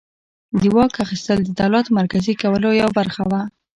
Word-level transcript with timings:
د 0.61 0.63
واک 0.75 0.93
اخیستل 1.05 1.37
د 1.43 1.49
دولت 1.61 1.85
مرکزي 1.99 2.33
کولو 2.41 2.69
یوه 2.81 2.91
برخه 2.99 3.23
وه. 3.29 3.41